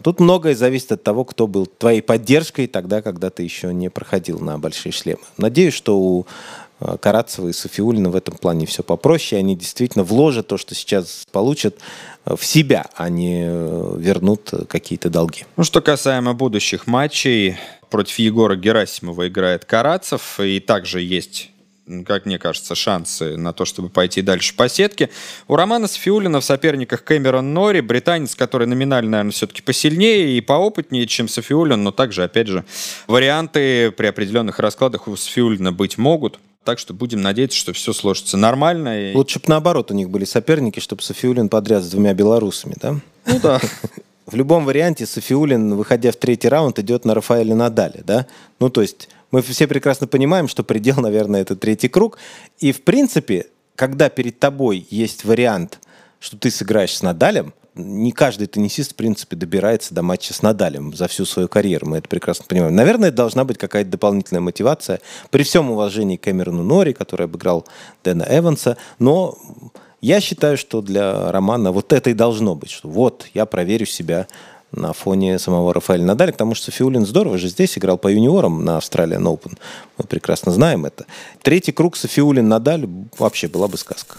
тут 0.04 0.20
многое 0.20 0.54
зависит 0.54 0.92
от 0.92 1.04
того, 1.04 1.24
кто 1.26 1.48
был 1.48 1.66
твоей 1.66 2.02
поддержкой 2.02 2.68
тогда, 2.68 3.02
когда 3.02 3.30
ты 3.30 3.44
еще 3.44 3.74
не 3.74 3.90
проходил 3.90 4.40
на 4.40 4.60
большие 4.60 4.92
шлемы. 4.92 5.22
Надеюсь, 5.38 5.74
что 5.74 5.98
у 5.98 6.22
э, 6.22 6.26
Карацева 7.00 7.50
и 7.50 7.54
Софиулина 7.54 8.10
в 8.10 8.16
этом 8.16 8.36
плане 8.38 8.66
все 8.66 8.84
попроще. 8.84 9.40
Они 9.40 9.56
действительно 9.56 10.04
вложат 10.04 10.48
то, 10.48 10.58
что 10.58 10.76
сейчас 10.76 11.26
получат, 11.32 11.78
э, 12.26 12.36
в 12.36 12.46
себя, 12.46 12.88
а 12.96 13.10
не 13.10 13.44
э, 13.46 13.96
вернут 13.98 14.50
э, 14.54 14.66
какие-то 14.66 15.10
долги. 15.10 15.46
Ну, 15.58 15.64
что 15.64 15.82
касаемо 15.82 16.34
будущих 16.34 16.88
матчей, 16.88 17.58
против 17.90 18.20
Егора 18.20 18.56
Герасимова 18.56 19.28
играет 19.28 19.66
Карацев, 19.66 20.40
и 20.40 20.60
также 20.60 21.02
есть 21.02 21.52
как 22.06 22.26
мне 22.26 22.40
кажется, 22.40 22.74
шансы 22.76 23.36
на 23.36 23.54
то, 23.54 23.66
чтобы 23.66 23.90
пойти 23.90 24.22
дальше 24.22 24.56
по 24.56 24.70
сетке. 24.70 25.10
У 25.48 25.56
Романа 25.56 25.88
Сафиулина 25.88 26.40
в 26.40 26.46
соперниках 26.46 27.04
Кэмерон 27.04 27.54
Нори, 27.54 27.82
британец, 27.82 28.36
который 28.36 28.66
номинально, 28.68 29.12
наверное, 29.12 29.32
все-таки 29.32 29.62
посильнее 29.62 30.38
и 30.38 30.42
поопытнее, 30.42 31.06
чем 31.08 31.28
Сафиулин, 31.28 31.84
но 31.84 31.92
также, 31.92 32.24
опять 32.24 32.48
же, 32.48 32.64
варианты 33.08 33.92
при 33.92 34.08
определенных 34.08 34.60
раскладах 34.60 35.08
у 35.08 35.18
Сафиулина 35.18 35.74
быть 35.74 35.98
могут. 35.98 36.40
Так 36.64 36.78
что 36.78 36.94
будем 36.94 37.22
надеяться, 37.22 37.58
что 37.58 37.74
все 37.74 37.92
сложится 37.92 38.38
нормально. 38.38 39.12
И... 39.12 39.16
Лучше 39.16 39.40
бы 39.40 39.46
наоборот 39.48 39.90
у 39.92 39.96
них 39.96 40.10
были 40.10 40.26
соперники, 40.26 40.80
чтобы 40.80 41.02
Софиулин 41.02 41.50
подряд 41.50 41.84
с 41.84 41.90
двумя 41.90 42.14
белорусами, 42.14 42.76
да? 42.80 43.00
Ну 43.26 43.40
да. 43.42 43.60
В 44.28 44.36
любом 44.36 44.66
варианте 44.66 45.06
Софиулин, 45.06 45.76
выходя 45.76 46.12
в 46.12 46.16
третий 46.16 46.48
раунд, 46.48 46.78
идет 46.80 47.04
на 47.04 47.16
Рафаэля 47.16 47.56
Надаля, 47.56 48.02
да? 48.06 48.28
Ну, 48.60 48.70
то 48.70 48.82
есть 48.82 49.10
мы 49.32 49.42
все 49.42 49.68
прекрасно 49.68 50.08
понимаем, 50.08 50.48
что 50.48 50.64
предел, 50.64 50.96
наверное, 51.02 51.42
это 51.42 51.56
третий 51.56 51.88
круг. 51.88 52.18
И, 52.60 52.72
в 52.72 52.84
принципе, 52.84 53.48
когда 53.76 54.10
перед 54.10 54.40
тобой 54.40 54.86
есть 54.90 55.26
вариант, 55.26 55.80
что 56.20 56.38
ты 56.38 56.52
сыграешь 56.52 56.96
с 56.96 57.02
Надалем, 57.02 57.54
не 57.76 58.12
каждый 58.12 58.48
теннисист, 58.48 58.92
в 58.92 58.96
принципе, 58.96 59.36
добирается 59.36 59.94
до 59.94 60.02
матча 60.02 60.34
с 60.34 60.42
Надалем 60.42 60.94
за 60.94 61.08
всю 61.08 61.26
свою 61.26 61.48
карьеру. 61.48 61.88
Мы 61.88 61.98
это 61.98 62.10
прекрасно 62.10 62.46
понимаем. 62.48 62.76
Наверное, 62.76 63.12
должна 63.12 63.46
быть 63.46 63.58
какая-то 63.58 63.90
дополнительная 63.90 64.42
мотивация. 64.42 65.00
При 65.30 65.44
всем 65.44 65.72
уважении 65.72 66.18
к 66.18 66.22
Кэмерону 66.22 66.64
Нори, 66.64 66.94
который 66.94 67.26
обыграл 67.26 67.66
Дэна 68.04 68.26
Эванса. 68.30 68.78
Но 69.00 69.38
я 70.02 70.20
считаю, 70.20 70.58
что 70.58 70.82
для 70.82 71.32
Романа 71.32 71.72
вот 71.72 71.94
это 71.94 72.10
и 72.10 72.14
должно 72.14 72.56
быть. 72.56 72.72
Что 72.72 72.90
вот, 72.90 73.28
я 73.34 73.46
проверю 73.46 73.86
себя 73.86 74.28
на 74.74 74.94
фоне 74.94 75.38
самого 75.40 75.74
Рафаэля 75.74 76.04
Надаля, 76.04 76.32
потому 76.32 76.56
что 76.56 76.66
Софиулин 76.66 77.06
здорово 77.06 77.38
же 77.38 77.50
здесь 77.50 77.78
играл 77.78 77.98
по 77.98 78.08
юниорам 78.08 78.64
на 78.64 78.78
Австралиан 78.78 79.26
Open. 79.28 79.58
Мы 79.98 80.06
прекрасно 80.06 80.52
знаем 80.52 80.86
это. 80.86 81.06
Третий 81.42 81.72
круг 81.72 81.96
Софиулин-Надаль 81.98 82.88
вообще 83.18 83.48
была 83.48 83.68
бы 83.68 83.78
сказка 83.78 84.18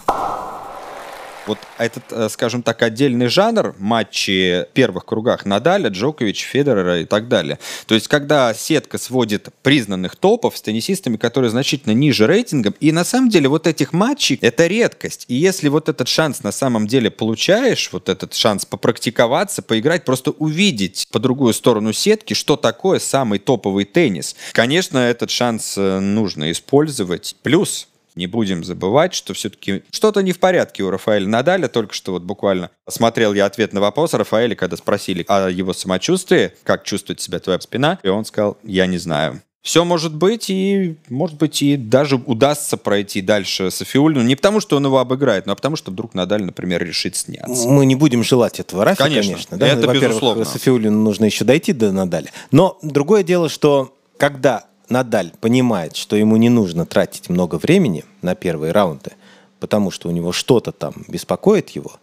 вот 1.47 1.57
этот, 1.77 2.03
э, 2.11 2.29
скажем 2.29 2.63
так, 2.63 2.81
отдельный 2.81 3.27
жанр 3.27 3.75
матчи 3.77 4.65
в 4.69 4.73
первых 4.73 5.05
кругах 5.05 5.45
Надаля, 5.45 5.89
Джокович, 5.89 6.41
Федерера 6.43 7.01
и 7.01 7.05
так 7.05 7.27
далее. 7.27 7.59
То 7.85 7.95
есть, 7.95 8.07
когда 8.07 8.53
сетка 8.53 8.97
сводит 8.97 9.49
признанных 9.61 10.15
топов 10.15 10.57
с 10.57 10.61
теннисистами, 10.61 11.17
которые 11.17 11.51
значительно 11.51 11.93
ниже 11.93 12.27
рейтингом, 12.27 12.75
и 12.79 12.91
на 12.91 13.03
самом 13.03 13.29
деле 13.29 13.49
вот 13.49 13.67
этих 13.67 13.93
матчей 13.93 14.37
это 14.41 14.67
редкость. 14.67 15.25
И 15.27 15.35
если 15.35 15.69
вот 15.69 15.89
этот 15.89 16.07
шанс 16.07 16.43
на 16.43 16.51
самом 16.51 16.87
деле 16.87 17.11
получаешь, 17.11 17.89
вот 17.91 18.09
этот 18.09 18.33
шанс 18.33 18.65
попрактиковаться, 18.65 19.61
поиграть, 19.61 20.05
просто 20.05 20.31
увидеть 20.31 21.07
по 21.11 21.19
другую 21.19 21.53
сторону 21.53 21.93
сетки, 21.93 22.33
что 22.33 22.55
такое 22.55 22.99
самый 22.99 23.39
топовый 23.39 23.85
теннис, 23.85 24.35
конечно, 24.53 24.97
этот 24.97 25.29
шанс 25.29 25.75
э, 25.77 25.99
нужно 25.99 26.51
использовать. 26.51 27.35
Плюс 27.43 27.87
не 28.15 28.27
будем 28.27 28.63
забывать, 28.63 29.13
что 29.13 29.33
все-таки 29.33 29.83
что-то 29.91 30.21
не 30.21 30.31
в 30.31 30.39
порядке 30.39 30.83
у 30.83 30.89
Рафаэля 30.89 31.27
Надаля. 31.27 31.67
Только 31.67 31.93
что 31.93 32.13
вот 32.13 32.23
буквально 32.23 32.69
смотрел 32.87 33.33
я 33.33 33.45
ответ 33.45 33.73
на 33.73 33.81
вопрос 33.81 34.13
Рафаэля, 34.13 34.55
когда 34.55 34.77
спросили 34.77 35.25
о 35.27 35.49
его 35.49 35.73
самочувствии, 35.73 36.53
как 36.63 36.83
чувствует 36.83 37.21
себя 37.21 37.39
твоя 37.39 37.59
спина, 37.59 37.99
и 38.03 38.07
он 38.07 38.25
сказал, 38.25 38.57
я 38.63 38.85
не 38.85 38.97
знаю. 38.97 39.41
Все 39.63 39.85
может 39.85 40.13
быть, 40.13 40.49
и, 40.49 40.97
может 41.07 41.37
быть, 41.37 41.61
и 41.61 41.77
даже 41.77 42.17
удастся 42.17 42.75
пройти 42.75 43.21
дальше 43.21 43.71
Софиулину. 43.71 44.21
Не 44.21 44.35
потому, 44.35 44.59
что 44.59 44.75
он 44.75 44.85
его 44.85 44.99
обыграет, 44.99 45.45
но 45.45 45.55
потому, 45.55 45.77
что 45.77 45.89
вдруг 45.89 46.13
Надаль, 46.13 46.43
например, 46.43 46.83
решит 46.83 47.15
сняться. 47.15 47.69
Мы 47.69 47.85
не 47.85 47.95
будем 47.95 48.25
желать 48.25 48.59
этого 48.59 48.83
Рафи, 48.83 48.97
конечно. 48.97 49.31
конечно 49.31 49.57
да? 49.57 49.67
Это 49.67 49.87
Во-первых, 49.87 50.09
безусловно. 50.09 50.43
Софиулину 50.43 50.99
нужно 50.99 51.23
еще 51.25 51.45
дойти 51.45 51.71
до 51.71 51.93
Надаля. 51.93 52.29
Но 52.51 52.77
другое 52.81 53.23
дело, 53.23 53.47
что 53.47 53.95
когда 54.17 54.65
Надаль 54.89 55.31
понимает, 55.39 55.95
что 55.95 56.15
ему 56.15 56.37
не 56.37 56.49
нужно 56.49 56.85
тратить 56.85 57.29
много 57.29 57.55
времени 57.55 58.03
на 58.21 58.35
первые 58.35 58.71
раунды, 58.71 59.11
потому 59.59 59.91
что 59.91 60.09
у 60.09 60.11
него 60.11 60.31
что-то 60.31 60.71
там 60.71 60.93
беспокоит 61.07 61.69
его, 61.69 61.93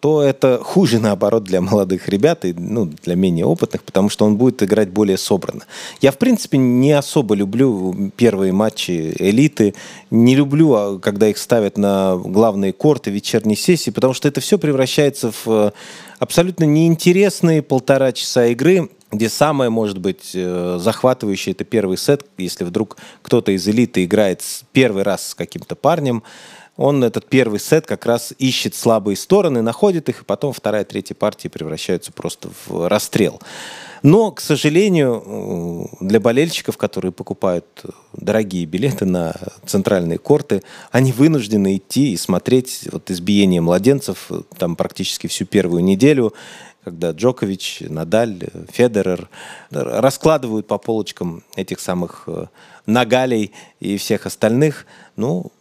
то 0.00 0.22
это 0.22 0.58
хуже, 0.62 0.98
наоборот, 0.98 1.44
для 1.44 1.60
молодых 1.60 2.08
ребят 2.08 2.44
и 2.44 2.52
ну, 2.52 2.86
для 2.86 3.14
менее 3.14 3.44
опытных, 3.44 3.82
потому 3.82 4.08
что 4.08 4.24
он 4.24 4.36
будет 4.36 4.62
играть 4.62 4.90
более 4.90 5.18
собранно. 5.18 5.64
Я, 6.00 6.12
в 6.12 6.18
принципе, 6.18 6.58
не 6.58 6.92
особо 6.92 7.34
люблю 7.34 8.10
первые 8.16 8.52
матчи 8.52 9.14
элиты, 9.18 9.74
не 10.10 10.34
люблю, 10.34 10.72
а, 10.74 10.98
когда 10.98 11.28
их 11.28 11.38
ставят 11.38 11.76
на 11.76 12.16
главные 12.16 12.72
корты, 12.72 13.10
вечерние 13.10 13.56
сессии, 13.56 13.90
потому 13.90 14.14
что 14.14 14.28
это 14.28 14.40
все 14.40 14.58
превращается 14.58 15.30
в 15.30 15.46
э, 15.46 15.70
абсолютно 16.18 16.64
неинтересные 16.64 17.62
полтора 17.62 18.12
часа 18.12 18.46
игры, 18.46 18.88
где 19.12 19.28
самое, 19.28 19.70
может 19.70 19.98
быть, 19.98 20.30
э, 20.34 20.78
захватывающее 20.80 21.52
это 21.52 21.64
первый 21.64 21.98
сет, 21.98 22.24
если 22.38 22.64
вдруг 22.64 22.96
кто-то 23.20 23.52
из 23.52 23.68
элиты 23.68 24.04
играет 24.04 24.42
первый 24.72 25.02
раз 25.02 25.28
с 25.28 25.34
каким-то 25.34 25.76
парнем, 25.76 26.22
он 26.78 27.04
этот 27.04 27.28
первый 27.28 27.60
сет 27.60 27.86
как 27.86 28.06
раз 28.06 28.32
ищет 28.38 28.74
слабые 28.74 29.16
стороны, 29.16 29.60
находит 29.60 30.08
их, 30.08 30.22
и 30.22 30.24
потом 30.24 30.54
вторая, 30.54 30.84
третья 30.84 31.14
партия 31.14 31.50
превращаются 31.50 32.12
просто 32.12 32.48
в 32.66 32.88
расстрел. 32.88 33.40
Но, 34.02 34.32
к 34.32 34.40
сожалению, 34.40 35.88
для 36.00 36.18
болельщиков, 36.18 36.76
которые 36.76 37.12
покупают 37.12 37.66
дорогие 38.14 38.64
билеты 38.64 39.04
на 39.04 39.34
центральные 39.64 40.18
корты, 40.18 40.62
они 40.90 41.12
вынуждены 41.12 41.76
идти 41.76 42.12
и 42.12 42.16
смотреть 42.16 42.88
вот 42.90 43.10
избиение 43.10 43.60
младенцев 43.60 44.28
там 44.58 44.74
практически 44.74 45.28
всю 45.28 45.44
первую 45.44 45.84
неделю 45.84 46.34
когда 46.84 47.12
Джокович, 47.12 47.84
Надаль, 47.88 48.40
Федерер 48.70 49.28
раскладывают 49.70 50.66
по 50.66 50.78
полочкам 50.78 51.44
этих 51.54 51.80
самых 51.80 52.24
э, 52.26 52.46
Нагалей 52.86 53.52
и 53.80 53.96
всех 53.96 54.26
остальных, 54.26 54.86
ну, 55.16 55.52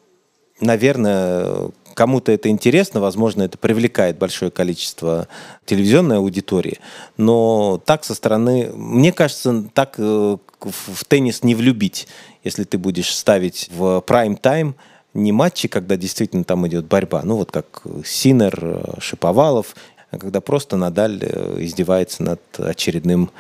наверное, 0.60 1.70
кому-то 1.94 2.32
это 2.32 2.50
интересно, 2.50 3.02
возможно, 3.02 3.44
это 3.44 3.58
привлекает 3.58 4.18
большое 4.18 4.50
количество 4.50 5.28
телевизионной 5.66 6.18
аудитории, 6.18 6.80
но 7.18 7.82
так 7.86 8.04
со 8.04 8.16
стороны, 8.16 8.72
мне 8.74 9.12
кажется, 9.12 9.66
так 9.74 9.96
э, 9.98 10.38
в 10.60 11.06
теннис 11.08 11.44
не 11.44 11.54
влюбить, 11.54 12.08
если 12.44 12.64
ты 12.64 12.78
будешь 12.78 13.14
ставить 13.14 13.70
в 13.72 14.02
прайм-тайм 14.02 14.76
не 15.14 15.32
матчи, 15.32 15.68
когда 15.68 15.98
действительно 15.98 16.46
там 16.46 16.66
идет 16.68 16.86
борьба, 16.86 17.22
ну 17.24 17.36
вот 17.36 17.52
как 17.52 17.84
Синер, 18.06 18.60
э, 18.62 18.94
Шиповалов 19.00 19.76
когда 20.20 20.42
просто 20.42 20.78
Надаль 20.78 21.20
э, 21.22 21.58
издевается 21.60 22.24
над 22.24 22.42
очередным 22.58 23.32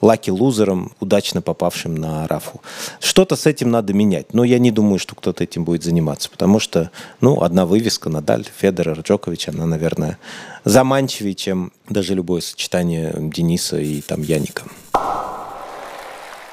лаки-лузером, 0.00 0.92
удачно 1.00 1.42
попавшим 1.42 1.94
на 1.94 2.26
Рафу. 2.26 2.60
Что-то 3.00 3.36
с 3.36 3.46
этим 3.46 3.70
надо 3.70 3.92
менять, 3.92 4.32
но 4.32 4.44
я 4.44 4.58
не 4.58 4.70
думаю, 4.70 4.98
что 4.98 5.14
кто-то 5.14 5.44
этим 5.44 5.64
будет 5.64 5.84
заниматься, 5.84 6.30
потому 6.30 6.58
что, 6.58 6.90
ну, 7.20 7.42
одна 7.42 7.66
вывеска 7.66 8.08
Надаль, 8.08 8.46
Федерер, 8.56 9.00
Джокович, 9.00 9.48
она, 9.48 9.66
наверное, 9.66 10.18
заманчивее, 10.64 11.34
чем 11.34 11.72
даже 11.88 12.14
любое 12.14 12.40
сочетание 12.40 13.12
Дениса 13.14 13.78
и 13.78 14.00
там 14.00 14.22
Яника. 14.22 14.64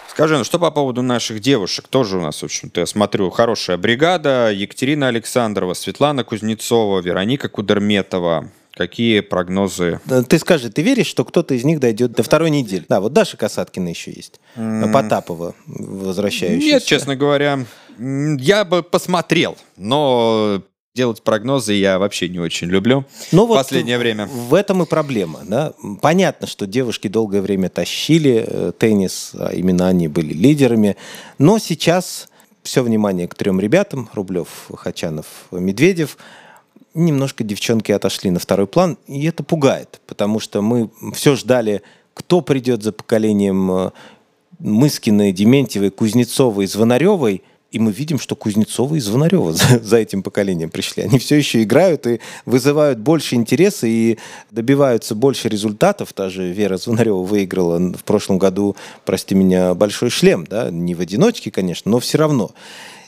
Скажи, 0.09 0.35
ну 0.35 0.43
что 0.43 0.57
по 0.57 0.71
поводу 0.71 1.03
наших 1.03 1.39
девушек? 1.41 1.87
Тоже 1.87 2.17
у 2.17 2.21
нас, 2.21 2.41
в 2.41 2.45
общем-то, 2.45 2.79
я 2.79 2.87
смотрю, 2.87 3.29
хорошая 3.29 3.77
бригада. 3.77 4.51
Екатерина 4.51 5.09
Александрова, 5.09 5.75
Светлана 5.75 6.23
Кузнецова, 6.23 7.01
Вероника 7.01 7.49
Кудерметова. 7.49 8.49
Какие 8.77 9.21
прогнозы? 9.21 9.99
Ты 10.29 10.37
скажи, 10.37 10.69
ты 10.69 10.83
веришь, 10.83 11.07
что 11.07 11.25
кто-то 11.25 11.55
из 11.55 11.63
них 11.63 11.79
дойдет 11.79 12.11
до 12.11 12.21
второй 12.21 12.51
недели? 12.51 12.85
Да, 12.87 13.01
вот 13.01 13.11
Даша 13.11 13.35
Касаткина 13.35 13.87
еще 13.87 14.11
есть. 14.11 14.39
Mm. 14.55 14.91
Потапова, 14.93 15.55
возвращающаяся. 15.65 16.73
Нет, 16.75 16.83
честно 16.83 17.15
говоря, 17.15 17.65
я 17.97 18.65
бы 18.65 18.83
посмотрел, 18.83 19.57
но 19.77 20.61
делать 20.93 21.23
прогнозы 21.23 21.73
я 21.73 21.97
вообще 21.97 22.29
не 22.29 22.39
очень 22.39 22.67
люблю 22.67 23.05
но 23.31 23.45
в 23.45 23.49
вот 23.49 23.57
последнее 23.57 23.97
время. 23.97 24.27
В 24.27 24.53
этом 24.53 24.83
и 24.83 24.85
проблема. 24.85 25.39
Да? 25.43 25.73
Понятно, 26.03 26.45
что 26.45 26.67
девушки 26.67 27.07
долгое 27.07 27.41
время 27.41 27.69
тащили 27.69 28.45
э, 28.47 28.71
теннис, 28.77 29.31
а 29.33 29.53
именно 29.53 29.87
они 29.87 30.07
были 30.07 30.33
лидерами, 30.33 30.97
но 31.39 31.57
сейчас 31.57 32.29
все 32.61 32.83
внимание 32.83 33.27
к 33.27 33.33
трем 33.33 33.59
ребятам, 33.59 34.07
Рублев, 34.13 34.69
Хачанов, 34.71 35.25
Медведев– 35.49 36.19
немножко 36.97 37.43
девчонки 37.43 37.91
отошли 37.91 38.31
на 38.31 38.39
второй 38.39 38.67
план, 38.67 38.97
и 39.07 39.25
это 39.25 39.43
пугает, 39.43 40.01
потому 40.07 40.39
что 40.39 40.61
мы 40.61 40.89
все 41.13 41.35
ждали, 41.35 41.81
кто 42.13 42.41
придет 42.41 42.83
за 42.83 42.91
поколением 42.91 43.71
э, 43.71 43.91
Мыскиной, 44.59 45.31
Дементьевой, 45.31 45.91
Кузнецовой, 45.91 46.65
Звонаревой, 46.65 47.43
и 47.71 47.79
мы 47.79 47.91
видим, 47.91 48.17
что 48.17 48.35
Кузнецова 48.35 48.95
и 48.95 48.99
Звонарева 48.99 49.53
за, 49.53 49.79
за 49.83 49.97
этим 49.97 50.23
поколением 50.23 50.69
пришли. 50.69 51.03
Они 51.03 51.19
все 51.19 51.35
еще 51.35 51.61
играют 51.61 52.07
и 52.07 52.19
вызывают 52.45 52.97
больше 52.97 53.35
интереса 53.35 53.87
и 53.87 54.17
добиваются 54.51 55.15
больше 55.15 55.49
результатов. 55.49 56.13
Та 56.13 56.29
же 56.29 56.51
Вера 56.51 56.77
Звонарева 56.77 57.23
выиграла 57.23 57.77
в 57.77 58.03
прошлом 58.03 58.39
году, 58.39 58.75
прости 59.05 59.35
меня, 59.35 59.73
большой 59.73 60.09
шлем, 60.09 60.47
да, 60.49 60.71
не 60.71 60.95
в 60.95 61.01
одиночке, 61.01 61.51
конечно, 61.51 61.91
но 61.91 61.99
все 61.99 62.17
равно. 62.17 62.51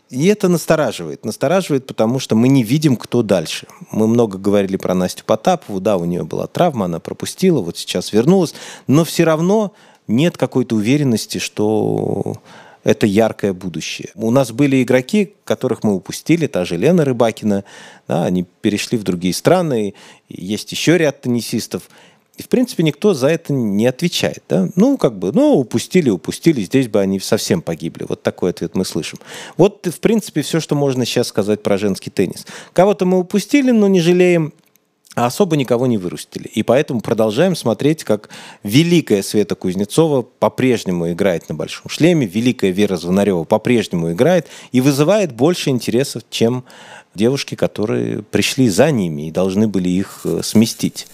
И 0.09 0.25
это 0.25 0.47
настораживает. 0.47 1.23
Настораживает, 1.23 1.85
потому 1.85 2.19
что 2.19 2.35
мы 2.35 2.47
не 2.47 2.63
видим, 2.63 2.95
кто 2.95 3.21
дальше. 3.21 3.67
Мы 3.91 4.07
много 4.07 4.37
говорили 4.37 4.75
про 4.75 4.95
Настю 4.95 5.23
Потапову. 5.23 5.79
Да, 5.79 5.97
у 5.97 6.05
нее 6.05 6.23
была 6.23 6.47
травма, 6.47 6.85
она 6.85 6.99
пропустила, 6.99 7.61
вот 7.61 7.77
сейчас 7.77 8.11
вернулась. 8.11 8.55
Но 8.87 9.03
все 9.05 9.23
равно 9.23 9.73
нет 10.07 10.37
какой-то 10.37 10.75
уверенности, 10.75 11.37
что 11.37 12.37
это 12.83 13.05
яркое 13.05 13.53
будущее. 13.53 14.09
У 14.15 14.31
нас 14.31 14.51
были 14.51 14.81
игроки, 14.81 15.33
которых 15.43 15.83
мы 15.83 15.93
упустили, 15.93 16.47
та 16.47 16.65
же 16.65 16.77
Лена 16.77 17.05
Рыбакина, 17.05 17.63
да, 18.07 18.23
они 18.23 18.45
перешли 18.61 18.97
в 18.97 19.03
другие 19.03 19.33
страны, 19.33 19.93
есть 20.27 20.71
еще 20.71 20.97
ряд 20.97 21.21
теннисистов. 21.21 21.89
И, 22.39 22.43
в 22.43 22.47
принципе, 22.47 22.83
никто 22.83 23.13
за 23.13 23.27
это 23.27 23.51
не 23.51 23.85
отвечает. 23.85 24.43
Да? 24.47 24.69
Ну, 24.75 24.97
как 24.97 25.19
бы, 25.19 25.31
ну, 25.33 25.55
упустили, 25.55 26.09
упустили, 26.09 26.61
здесь 26.61 26.87
бы 26.87 27.01
они 27.01 27.19
совсем 27.19 27.61
погибли. 27.61 28.05
Вот 28.07 28.23
такой 28.23 28.51
ответ 28.51 28.75
мы 28.75 28.85
слышим. 28.85 29.19
Вот, 29.57 29.85
в 29.85 29.99
принципе, 29.99 30.41
все, 30.41 30.61
что 30.61 30.73
можно 30.73 31.05
сейчас 31.05 31.27
сказать 31.27 31.61
про 31.61 31.77
женский 31.77 32.09
теннис. 32.09 32.47
Кого-то 32.71 33.05
мы 33.05 33.19
упустили, 33.19 33.71
но 33.71 33.87
не 33.87 33.99
жалеем 33.99 34.53
а 35.15 35.25
особо 35.25 35.57
никого 35.57 35.85
не 35.87 35.97
вырастили. 35.97 36.47
И 36.47 36.63
поэтому 36.63 37.01
продолжаем 37.01 37.55
смотреть, 37.55 38.05
как 38.05 38.29
великая 38.63 39.21
Света 39.21 39.55
Кузнецова 39.55 40.21
по-прежнему 40.21 41.11
играет 41.11 41.49
на 41.49 41.55
большом 41.55 41.89
шлеме, 41.89 42.25
великая 42.25 42.69
Вера 42.69 42.95
Звонарева 42.95 43.43
по-прежнему 43.43 44.13
играет 44.13 44.47
и 44.71 44.79
вызывает 44.79 45.33
больше 45.33 45.71
интересов, 45.71 46.21
чем 46.29 46.63
девушки, 47.15 47.55
которые 47.55 48.21
пришли 48.21 48.69
за 48.69 48.91
ними 48.91 49.27
и 49.27 49.31
должны 49.31 49.67
были 49.67 49.89
их 49.89 50.21
э, 50.23 50.41
сместить. 50.41 51.07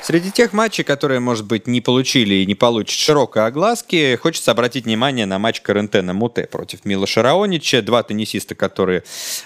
Среди 0.00 0.30
тех 0.30 0.54
матчей, 0.54 0.84
которые, 0.84 1.20
может 1.20 1.44
быть, 1.44 1.66
не 1.66 1.82
получили 1.82 2.36
и 2.36 2.46
не 2.46 2.54
получат 2.54 2.98
широкой 2.98 3.44
огласки, 3.44 4.16
хочется 4.16 4.52
обратить 4.52 4.86
внимание 4.86 5.26
на 5.26 5.38
матч 5.38 5.60
Карентена 5.60 6.14
Муте 6.14 6.44
против 6.50 6.86
Милоша 6.86 7.22
Раонича. 7.22 7.82
Два 7.82 8.02
теннисиста, 8.02 8.54
которые 8.54 9.02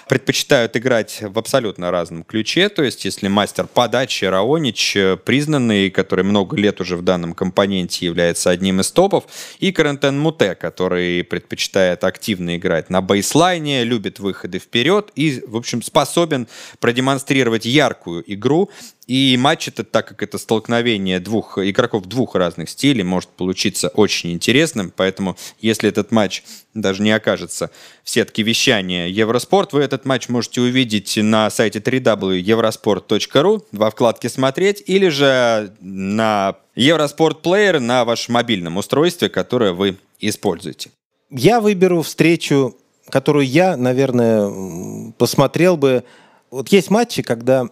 предпочитают 0.07 0.77
играть 0.77 1.19
в 1.21 1.37
абсолютно 1.37 1.91
разном 1.91 2.23
ключе. 2.23 2.69
То 2.69 2.81
есть, 2.83 3.03
если 3.03 3.27
мастер 3.27 3.67
подачи 3.67 4.23
Раонич, 4.23 4.95
признанный, 5.25 5.89
который 5.89 6.23
много 6.23 6.55
лет 6.55 6.79
уже 6.79 6.95
в 6.95 7.01
данном 7.01 7.33
компоненте 7.33 8.05
является 8.05 8.49
одним 8.49 8.79
из 8.79 8.91
топов, 8.91 9.25
и 9.59 9.73
Карентен 9.73 10.17
Муте, 10.17 10.55
который 10.55 11.25
предпочитает 11.25 12.05
активно 12.05 12.55
играть 12.55 12.89
на 12.89 13.01
бейслайне, 13.01 13.83
любит 13.83 14.19
выходы 14.19 14.59
вперед 14.59 15.11
и, 15.15 15.43
в 15.45 15.57
общем, 15.57 15.81
способен 15.81 16.47
продемонстрировать 16.79 17.65
яркую 17.65 18.23
игру 18.31 18.69
и 19.05 19.35
матч 19.37 19.67
это, 19.67 19.83
так 19.83 20.07
как 20.07 20.23
это 20.23 20.37
столкновение 20.37 21.19
двух 21.19 21.57
игроков 21.57 22.05
двух 22.05 22.35
разных 22.35 22.69
стилей, 22.69 23.03
может 23.03 23.29
получиться 23.29 23.89
очень 23.89 24.31
интересным. 24.31 24.93
Поэтому, 24.95 25.35
если 25.59 25.89
этот 25.89 26.11
матч 26.11 26.43
даже 26.73 27.03
не 27.03 27.11
окажется 27.11 27.69
в 28.03 28.09
сетке 28.09 28.43
вещания 28.43 29.07
Евроспорт, 29.07 29.73
вы 29.73 29.81
этот 29.81 30.05
матч 30.05 30.29
можете 30.29 30.61
увидеть 30.61 31.17
на 31.17 31.49
сайте 31.49 31.79
www.eurosport.ru 31.79 33.65
во 33.71 33.91
вкладке 33.91 34.29
«Смотреть» 34.29 34.81
или 34.85 35.09
же 35.09 35.73
на 35.81 36.55
Евроспорт 36.75 37.41
Плеер 37.41 37.79
на 37.79 38.05
вашем 38.05 38.35
мобильном 38.35 38.77
устройстве, 38.77 39.29
которое 39.29 39.73
вы 39.73 39.97
используете. 40.19 40.91
Я 41.29 41.59
выберу 41.59 42.03
встречу, 42.03 42.77
которую 43.09 43.45
я, 43.45 43.75
наверное, 43.75 45.11
посмотрел 45.17 45.75
бы. 45.75 46.03
Вот 46.51 46.69
есть 46.69 46.89
матчи, 46.89 47.21
когда 47.21 47.67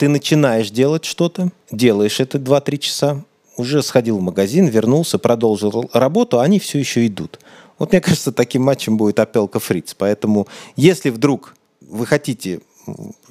ты 0.00 0.08
начинаешь 0.08 0.70
делать 0.70 1.04
что-то, 1.04 1.50
делаешь 1.70 2.20
это 2.20 2.38
2-3 2.38 2.78
часа, 2.78 3.22
уже 3.58 3.82
сходил 3.82 4.16
в 4.16 4.22
магазин, 4.22 4.66
вернулся, 4.66 5.18
продолжил 5.18 5.90
работу, 5.92 6.40
а 6.40 6.42
они 6.42 6.58
все 6.58 6.78
еще 6.78 7.06
идут. 7.06 7.38
Вот 7.78 7.92
мне 7.92 8.00
кажется, 8.00 8.32
таким 8.32 8.62
матчем 8.62 8.96
будет 8.96 9.20
Апелка 9.20 9.60
Фриц. 9.60 9.92
Поэтому, 9.92 10.48
если 10.74 11.10
вдруг 11.10 11.54
вы 11.82 12.06
хотите 12.06 12.60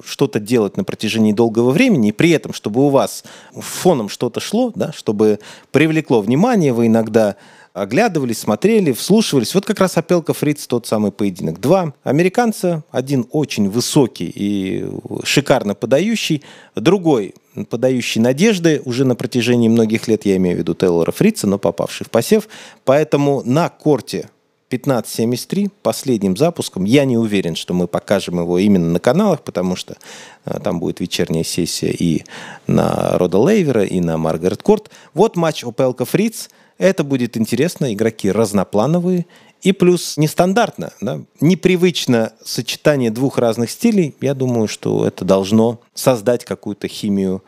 что-то 0.04 0.38
делать 0.38 0.76
на 0.76 0.84
протяжении 0.84 1.32
долгого 1.32 1.72
времени, 1.72 2.10
и 2.10 2.12
при 2.12 2.30
этом, 2.30 2.52
чтобы 2.52 2.86
у 2.86 2.88
вас 2.88 3.24
фоном 3.52 4.08
что-то 4.08 4.38
шло, 4.38 4.70
да, 4.72 4.92
чтобы 4.92 5.40
привлекло 5.72 6.20
внимание, 6.20 6.72
вы 6.72 6.86
иногда 6.86 7.34
оглядывались, 7.72 8.38
смотрели, 8.38 8.92
вслушивались. 8.92 9.54
Вот 9.54 9.64
как 9.64 9.78
раз 9.80 9.96
опелка 9.96 10.34
Фриц 10.34 10.66
тот 10.66 10.86
самый 10.86 11.12
поединок. 11.12 11.60
Два 11.60 11.94
американца, 12.02 12.82
один 12.90 13.26
очень 13.30 13.68
высокий 13.68 14.30
и 14.34 14.86
шикарно 15.22 15.74
подающий, 15.74 16.42
другой 16.74 17.34
подающий 17.68 18.20
надежды 18.20 18.80
уже 18.84 19.04
на 19.04 19.14
протяжении 19.14 19.68
многих 19.68 20.08
лет, 20.08 20.24
я 20.24 20.36
имею 20.36 20.56
в 20.56 20.58
виду 20.60 20.74
Тейлора 20.74 21.12
Фрица, 21.12 21.46
но 21.46 21.58
попавший 21.58 22.06
в 22.06 22.10
посев. 22.10 22.48
Поэтому 22.84 23.42
на 23.44 23.68
корте 23.68 24.30
1573 24.68 25.68
последним 25.82 26.36
запуском. 26.36 26.84
Я 26.84 27.04
не 27.04 27.18
уверен, 27.18 27.56
что 27.56 27.74
мы 27.74 27.88
покажем 27.88 28.38
его 28.38 28.56
именно 28.58 28.88
на 28.88 29.00
каналах, 29.00 29.42
потому 29.42 29.74
что 29.74 29.96
а, 30.44 30.60
там 30.60 30.78
будет 30.78 31.00
вечерняя 31.00 31.42
сессия 31.42 31.90
и 31.90 32.22
на 32.68 33.18
Рода 33.18 33.38
Лейвера, 33.38 33.84
и 33.84 34.00
на 34.00 34.16
Маргарет 34.16 34.62
Корт. 34.62 34.88
Вот 35.12 35.36
матч 35.36 35.64
Опелка 35.64 36.04
Фриц– 36.04 36.50
это 36.80 37.04
будет 37.04 37.36
интересно, 37.36 37.92
игроки 37.92 38.32
разноплановые. 38.32 39.26
И 39.60 39.72
плюс 39.72 40.16
нестандартно, 40.16 40.94
да? 41.02 41.20
непривычно 41.40 42.32
сочетание 42.42 43.10
двух 43.10 43.36
разных 43.36 43.70
стилей. 43.70 44.16
Я 44.22 44.32
думаю, 44.32 44.66
что 44.66 45.06
это 45.06 45.26
должно 45.26 45.80
создать 45.92 46.46
какую-то 46.46 46.88
химию. 46.88 47.44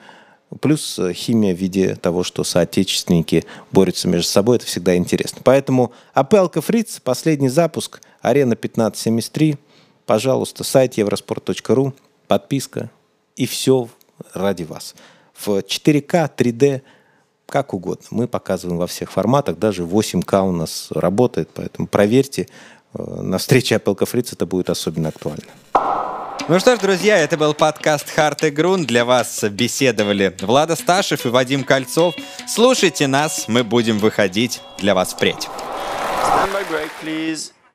Плюс 0.61 0.99
э, 0.99 1.15
химия 1.15 1.55
в 1.55 1.59
виде 1.59 1.97
того, 1.97 2.25
что 2.25 2.45
соотечественники 2.45 3.47
борются 3.71 4.07
между 4.07 4.29
собой, 4.29 4.57
это 4.57 4.67
всегда 4.67 4.95
интересно. 4.95 5.41
Поэтому 5.43 5.93
Апелка 6.12 6.61
Фриц, 6.61 7.00
последний 7.00 7.49
запуск, 7.49 8.02
арена 8.21 8.52
1573. 8.52 9.56
Пожалуйста, 10.04 10.63
сайт 10.63 10.99
евроспорт.ру, 10.99 11.95
подписка 12.28 12.91
и 13.37 13.47
все 13.47 13.89
ради 14.35 14.65
вас. 14.65 14.95
В 15.33 15.61
4К, 15.61 16.30
3D, 16.37 16.83
как 17.52 17.75
угодно. 17.75 18.06
Мы 18.10 18.26
показываем 18.26 18.78
во 18.78 18.86
всех 18.86 19.12
форматах, 19.12 19.58
даже 19.58 19.82
8К 19.82 20.43
у 20.49 20.52
нас 20.52 20.88
работает, 20.91 21.50
поэтому 21.52 21.86
проверьте. 21.86 22.49
Э, 22.95 23.21
на 23.21 23.36
встрече 23.36 23.75
Apple 23.75 23.95
Fritz 23.99 24.30
это 24.32 24.47
будет 24.47 24.71
особенно 24.71 25.10
актуально. 25.10 25.52
Ну 26.49 26.58
что 26.58 26.75
ж, 26.75 26.78
друзья, 26.80 27.19
это 27.19 27.36
был 27.36 27.52
подкаст 27.52 28.08
Харт 28.10 28.45
и 28.45 28.50
Грун. 28.50 28.86
Для 28.86 29.04
вас 29.04 29.45
беседовали 29.45 30.34
Влада 30.41 30.76
Сташев 30.76 31.26
и 31.26 31.28
Вадим 31.28 31.62
Кольцов. 31.62 32.15
Слушайте 32.49 33.06
нас, 33.06 33.45
мы 33.49 33.62
будем 33.62 33.99
выходить 33.99 34.62
для 34.78 34.95
вас 34.95 35.12
впредь. 35.12 35.49
Stand 36.25 36.52
by 36.52 36.65
break, 36.71 36.91
please. 37.02 37.52